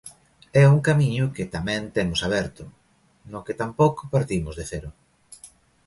É 0.61 0.63
un 0.73 0.79
camiño 0.87 1.25
que 1.35 1.51
tamén 1.55 1.81
temos 1.95 2.19
aberto, 2.27 2.63
no 3.31 3.43
que 3.45 3.57
tampouco 3.61 4.01
partimos 4.15 4.53
de 4.59 4.65
cero. 4.71 4.89